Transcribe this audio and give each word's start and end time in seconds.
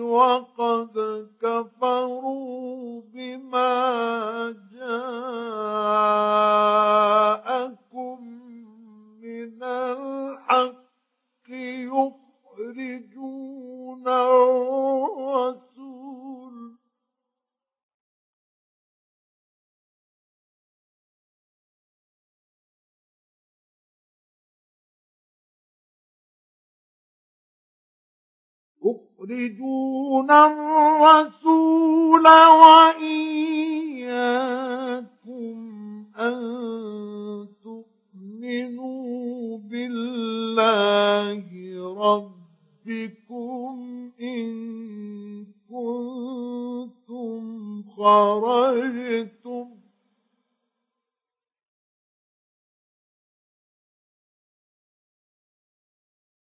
وقد 0.00 1.26
كفروا 1.42 3.02
بما 3.14 3.74
جاءكم 4.72 5.18
من 9.22 9.62
الحق 9.62 10.78
يخرجون 12.68 13.18
الرسول 14.08 15.67
يخرجون 28.84 30.30
الرسول 30.30 32.26
وإياكم 32.62 33.58
أن 36.18 36.38
تؤمنوا 37.62 39.58
بالله 39.58 41.44
ربكم 42.86 43.74
إن 44.20 44.48
كنتم 45.70 47.42
خرجتم 47.82 49.66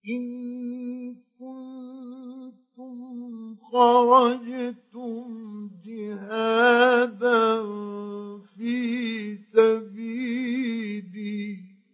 إن 0.09 1.17
كنتم 1.45 2.97
خرجتم 3.73 5.25
جهادا 5.85 7.63
في 8.57 8.79
سبيلي 9.53 11.45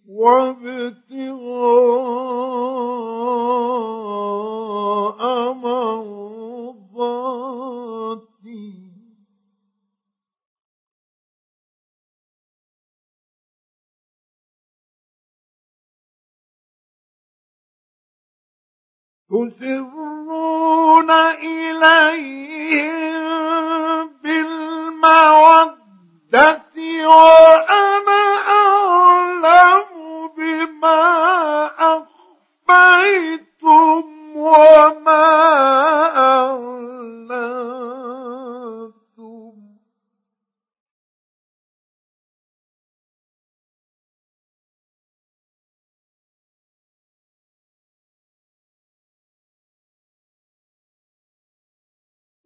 وابتغاء 0.09 1.11
تسرون 19.31 21.11
إليهم 21.51 22.91
بالمودة 24.23 25.81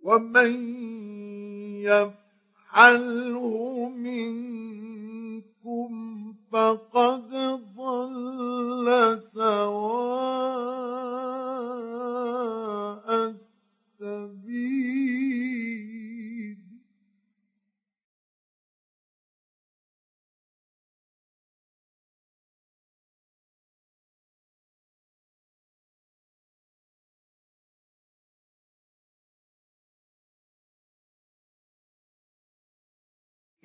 ومن 0.04 0.53
يفعله 2.75 3.88
منكم 3.88 5.44
فقد 6.53 7.31
ضل 7.76 9.20
سواء 9.34 10.13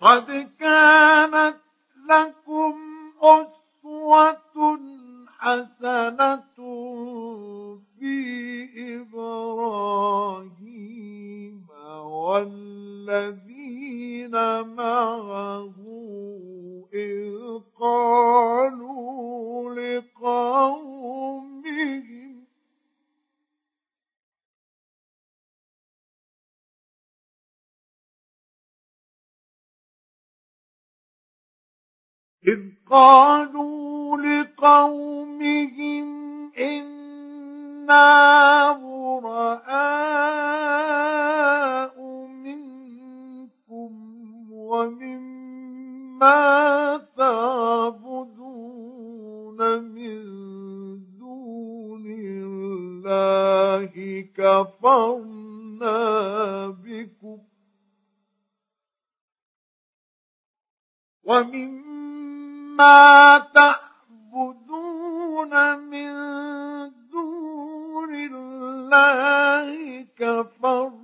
قد 0.00 0.50
كانت 0.60 1.56
لكم 2.10 2.74
أسوة 3.22 4.47
حسنة 5.38 6.36
في 7.98 8.14
إبراهيم 9.00 10.38
والذين 12.04 13.50
معه 14.76 15.74
إذ 16.94 17.38
قالوا 17.80 19.74
لقومهم 19.74 21.28
إذ 32.48 32.60
قالوا 32.90 33.77
لقومهم 34.58 36.08
إنا 36.58 38.08
براء 38.72 39.78
منكم 42.26 43.92
ومما 44.52 46.36
تعبدون 47.16 48.38
من 49.82 50.18
دون 51.18 52.06
الله 52.06 53.92
كفرنا 54.36 55.96
بكم 56.68 57.38
ومما 61.24 62.58
تعبدون 63.38 63.87
من 65.76 66.12
دون 67.12 68.12
الله 68.14 69.68
كفرنا 70.18 70.97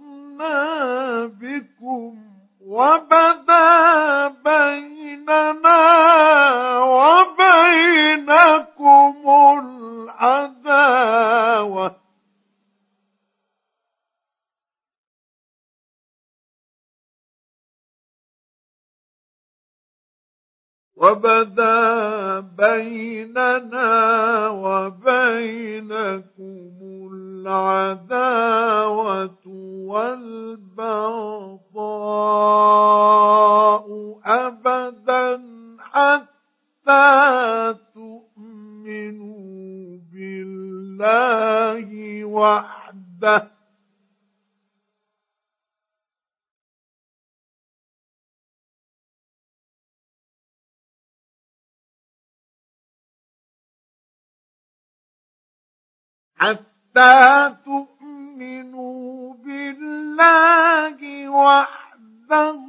حتى 56.44 57.56
تؤمنوا 57.64 59.34
بالله 59.34 61.28
وحده 61.28 62.60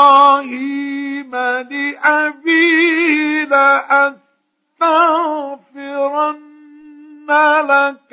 إبراهيم 0.00 1.30
لأبيه 1.70 3.44
لأستغفرن 5.58 7.28
لك 7.68 8.12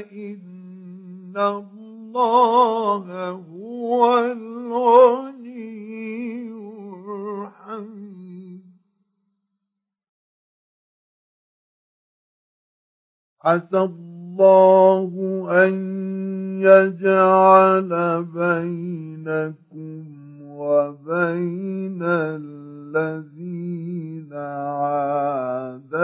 فإن 0.00 1.36
الله 1.36 3.04
هو 3.30 4.18
الغني 4.18 5.60
الحميد. 7.42 8.64
عسى 13.44 13.78
الله 13.78 15.10
أن 15.64 15.74
يجعل 16.60 17.90
بينكم 18.24 20.04
وبين 20.42 22.02
الذين 22.02 23.20
عاديتم 24.32 26.00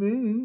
منهم 0.00 0.43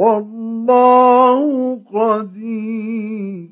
والله 0.00 1.40
قدير. 1.92 3.50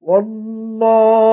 والله 0.00 1.23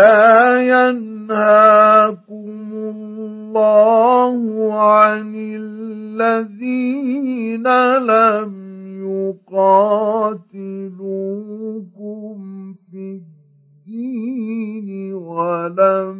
لا 0.00 0.56
ينهاكم 0.72 2.56
الله 2.72 4.40
عن 4.74 5.34
الذين 5.36 6.86
لم 7.98 8.52
يقاتلوكم 9.10 9.94
في 12.90 13.20
الدين 13.20 14.88
ولم 15.14 16.18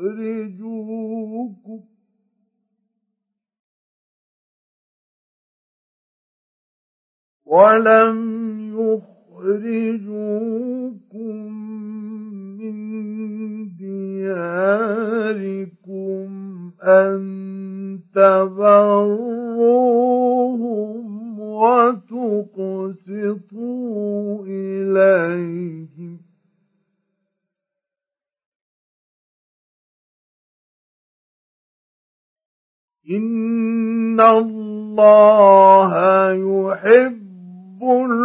يخرجوكم. 0.00 0.80
ولم 7.46 8.18
يخرجوكم 8.74 9.90
دياركم 14.20 16.28
أن 16.82 17.20
تبروهم 18.14 19.40
وتقسطوا 21.40 22.06
إليهم. 24.46 26.20
إن 33.10 34.20
الله 34.20 35.92
يحب 36.32 37.82
المقسطين. 37.82 38.20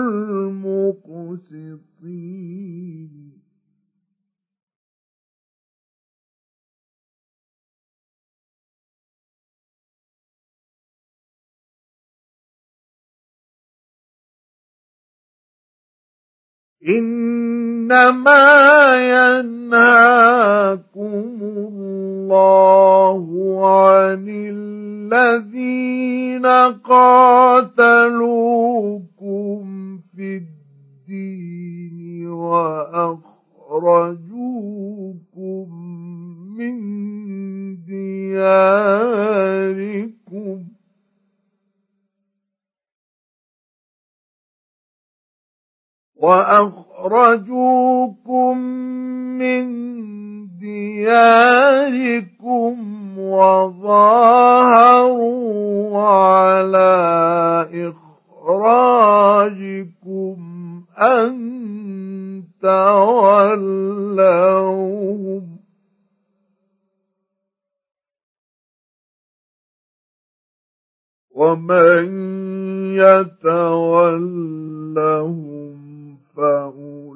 إنما 16.87 18.45
ينهاكم 18.95 21.11
الله 21.41 23.25
عن 23.67 24.25
الذين 24.29 26.45
قاتلوكم 26.85 27.65
في 30.15 30.37
الدين 30.37 32.27
وأخرجوكم 32.27 33.25
من 36.57 36.75
دياركم. 37.85 38.35
وأخرجوكم 46.25 48.57
من 49.37 49.65
دياركم 50.57 52.73
وظاهروا 53.19 53.91
على 56.01 56.95
إخراجكم 58.43 60.35
أن 60.97 61.35
تولوهم. 62.61 63.85
ومن 71.35 72.05
يتولهم 72.95 74.25
فأولئك 76.35 77.15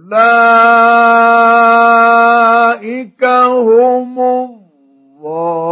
هم 3.26 4.20
الظالمون. 4.20 5.70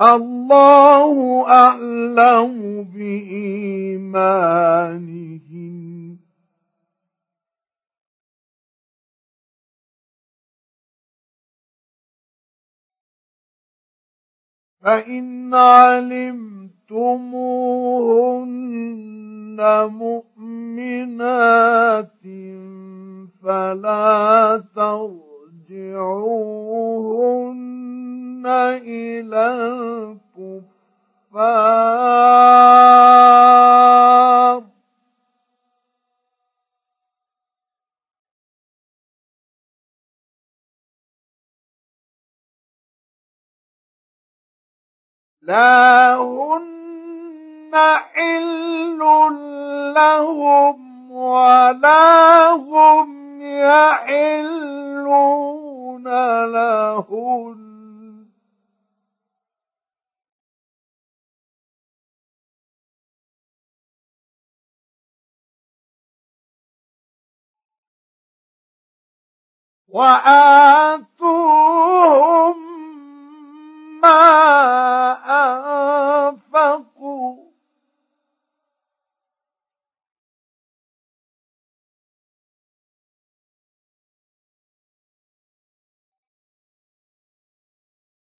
الله 0.00 1.46
أعلم 1.48 2.82
بإيمانهم. 2.94 4.34
فإن 14.84 15.54
علمتموهن 15.54 16.34
مؤمنات 19.90 21.44
فلا 23.42 24.62
ترجعوهن 24.76 25.54
إلى 28.46 29.46
الكفار. 30.34 31.84
لا 45.42 46.16
هن 46.16 47.72
حل 48.14 48.98
لهم 49.94 51.10
ولا 51.12 52.50
هم 52.50 53.42
يحلون 53.42 54.44
لهن 56.52 57.63
وآتوهم 69.94 71.34
ما 74.02 74.20
أنفقوا. 76.28 77.44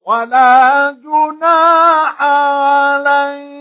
ولا 0.05 0.91
جناح 0.91 2.21
عليكم 2.21 3.54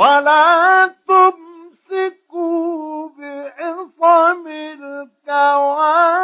ولا 0.00 0.86
تمسكوا 1.08 3.08
بعصم 3.18 4.46
الكوافر 5.28 6.20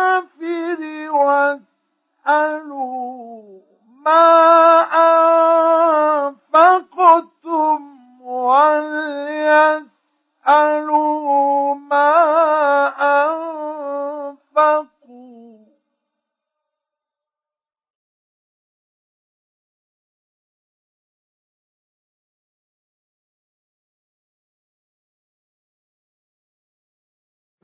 واسألوا 2.26 3.60
ما 4.04 4.45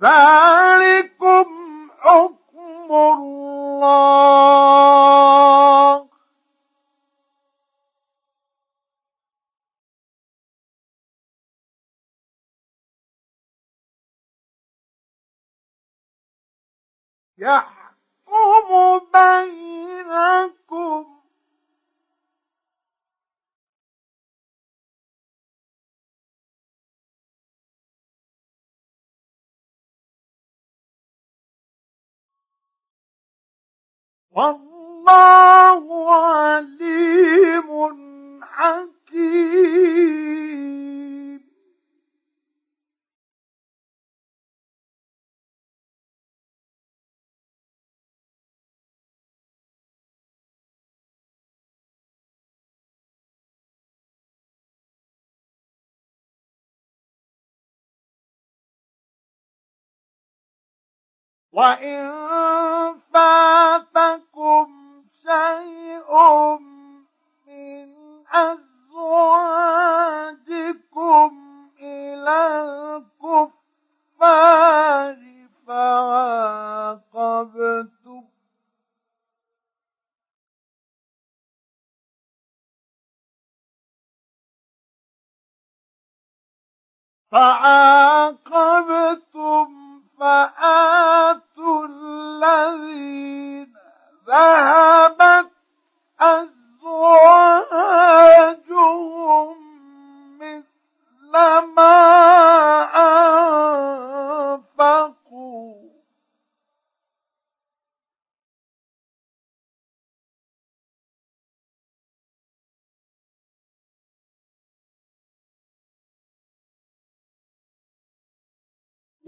ذلكم 0.03 1.47
حكم 2.01 2.93
الله. 2.93 4.43
يحكم 17.39 17.82
والله 34.35 36.15
عليم 36.15 37.71
حكيم. 38.43 39.93
وإن 61.53 62.13
فاتكم 63.15 63.52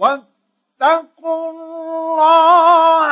واتقوا 0.04 1.50
الله 1.50 3.03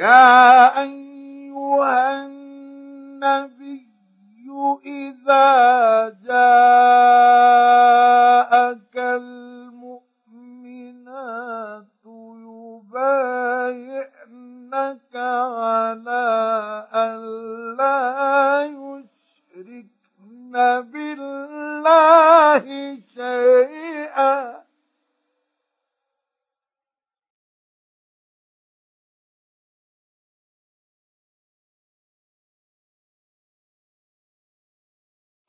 يا 0.00 0.80
أيها 0.82 2.30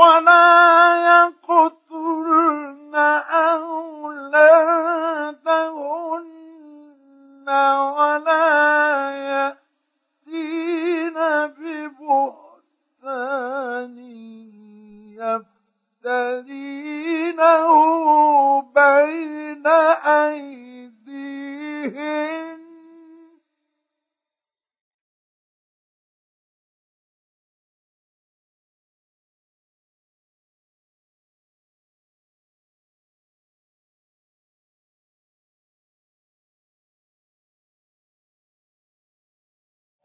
يقتلن 0.00 1.79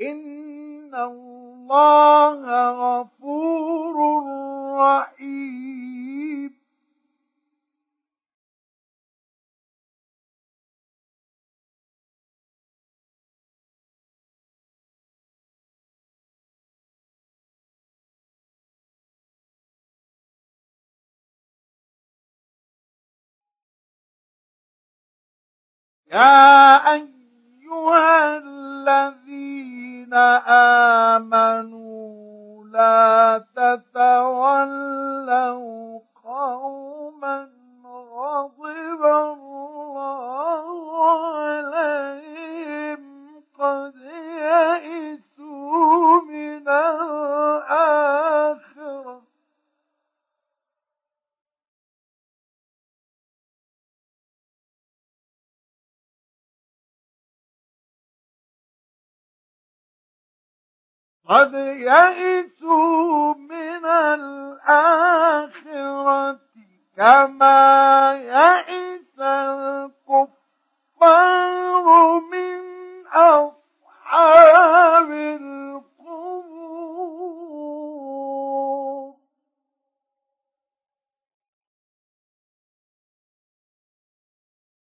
إن 0.00 0.94
الله 0.94 2.42
غفور 2.70 3.96
رحيم 4.78 6.58
يا 26.12 26.92
أيها 26.92 28.36
الذين 28.38 29.87
آمنوا 31.16 32.64
لا 32.72 33.44
تتولوا 33.56 34.78
قوما 36.24 37.48
غضب 37.84 39.02
الله. 39.04 40.37
قد 61.28 61.54
يئسوا 61.54 63.34
من 63.34 63.84
الآخرة 64.64 65.48
كما 66.96 68.12
يئس 68.12 68.67